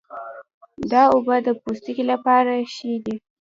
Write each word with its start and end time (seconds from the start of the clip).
دا 0.91 1.03
اوبه 1.13 1.35
د 1.45 1.49
پوستکي 1.61 2.03
لپاره 2.11 2.53
ښې 2.73 2.93
دي. 3.05 3.15